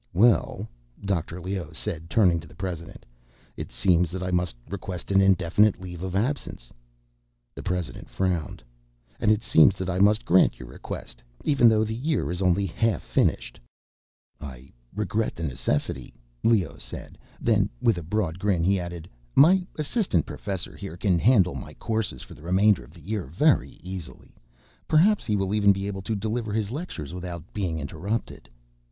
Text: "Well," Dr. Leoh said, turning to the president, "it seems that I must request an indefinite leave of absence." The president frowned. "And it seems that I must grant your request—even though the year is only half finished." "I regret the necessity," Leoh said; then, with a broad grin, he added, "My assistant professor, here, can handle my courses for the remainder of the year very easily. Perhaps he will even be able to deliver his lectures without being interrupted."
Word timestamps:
"Well," 0.13 0.67
Dr. 1.05 1.39
Leoh 1.39 1.71
said, 1.73 2.09
turning 2.09 2.39
to 2.39 2.47
the 2.47 2.55
president, 2.55 3.05
"it 3.55 3.71
seems 3.71 4.09
that 4.09 4.23
I 4.23 4.31
must 4.31 4.55
request 4.67 5.11
an 5.11 5.21
indefinite 5.21 5.79
leave 5.79 6.01
of 6.01 6.15
absence." 6.15 6.73
The 7.53 7.61
president 7.61 8.09
frowned. 8.09 8.63
"And 9.19 9.31
it 9.31 9.43
seems 9.43 9.77
that 9.77 9.91
I 9.91 9.99
must 9.99 10.25
grant 10.25 10.57
your 10.59 10.69
request—even 10.69 11.69
though 11.69 11.83
the 11.83 11.93
year 11.93 12.31
is 12.31 12.41
only 12.41 12.65
half 12.65 13.03
finished." 13.03 13.59
"I 14.39 14.71
regret 14.95 15.35
the 15.35 15.43
necessity," 15.43 16.15
Leoh 16.43 16.77
said; 16.79 17.19
then, 17.39 17.69
with 17.79 17.99
a 17.99 18.01
broad 18.01 18.39
grin, 18.39 18.63
he 18.63 18.79
added, 18.79 19.07
"My 19.35 19.67
assistant 19.77 20.25
professor, 20.25 20.75
here, 20.75 20.97
can 20.97 21.19
handle 21.19 21.53
my 21.53 21.75
courses 21.75 22.23
for 22.23 22.33
the 22.33 22.41
remainder 22.41 22.83
of 22.83 22.91
the 22.95 23.01
year 23.01 23.27
very 23.27 23.77
easily. 23.83 24.33
Perhaps 24.87 25.25
he 25.27 25.35
will 25.35 25.53
even 25.53 25.71
be 25.71 25.85
able 25.85 26.01
to 26.01 26.15
deliver 26.15 26.53
his 26.53 26.71
lectures 26.71 27.13
without 27.13 27.43
being 27.53 27.77
interrupted." 27.77 28.49